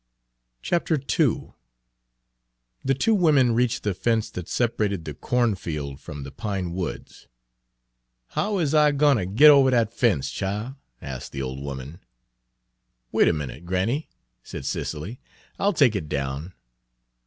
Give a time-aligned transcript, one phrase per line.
[0.73, 0.97] II
[2.83, 7.27] The two women reached the fence that separated the cornfield from the pine woods.
[8.29, 11.99] "How is I gwine ter git ovuh dat fence, chile?" asked the old woman.
[13.11, 14.09] "Wait a minute, granny,"
[14.41, 15.19] said Cicely;
[15.59, 16.53] "I'll take it down."